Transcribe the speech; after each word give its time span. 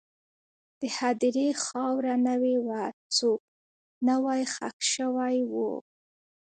د 0.79 0.81
هدیرې 0.97 1.49
خاوره 1.63 2.15
نوې 2.27 2.55
وه، 2.67 2.81
څوک 3.17 3.41
نوی 4.07 4.41
ښخ 4.53 4.77
شوي 4.93 5.37
وو. 5.51 5.71